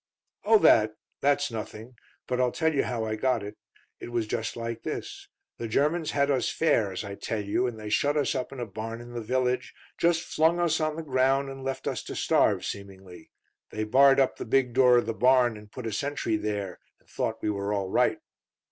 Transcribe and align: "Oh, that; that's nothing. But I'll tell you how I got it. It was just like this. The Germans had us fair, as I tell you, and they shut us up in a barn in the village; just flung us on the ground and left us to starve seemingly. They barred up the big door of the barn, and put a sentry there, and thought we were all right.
"Oh, 0.43 0.57
that; 0.57 0.95
that's 1.19 1.51
nothing. 1.51 1.93
But 2.25 2.41
I'll 2.41 2.51
tell 2.51 2.73
you 2.73 2.85
how 2.85 3.03
I 3.05 3.15
got 3.15 3.43
it. 3.43 3.55
It 3.99 4.11
was 4.11 4.25
just 4.25 4.55
like 4.57 4.81
this. 4.81 5.27
The 5.59 5.67
Germans 5.67 6.09
had 6.09 6.31
us 6.31 6.49
fair, 6.49 6.91
as 6.91 7.03
I 7.03 7.13
tell 7.13 7.43
you, 7.45 7.67
and 7.67 7.79
they 7.79 7.91
shut 7.91 8.17
us 8.17 8.33
up 8.33 8.51
in 8.51 8.59
a 8.59 8.65
barn 8.65 8.99
in 8.99 9.13
the 9.13 9.21
village; 9.21 9.75
just 9.99 10.23
flung 10.23 10.59
us 10.59 10.79
on 10.79 10.95
the 10.95 11.03
ground 11.03 11.51
and 11.51 11.63
left 11.63 11.87
us 11.87 12.01
to 12.05 12.15
starve 12.15 12.65
seemingly. 12.65 13.29
They 13.69 13.83
barred 13.83 14.19
up 14.19 14.37
the 14.37 14.43
big 14.45 14.73
door 14.73 14.97
of 14.97 15.05
the 15.05 15.13
barn, 15.13 15.55
and 15.55 15.71
put 15.71 15.85
a 15.85 15.93
sentry 15.93 16.35
there, 16.35 16.79
and 16.99 17.07
thought 17.07 17.43
we 17.43 17.51
were 17.51 17.71
all 17.71 17.91
right. 17.91 18.17